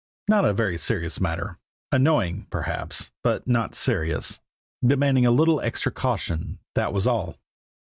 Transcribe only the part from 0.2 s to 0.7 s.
Not a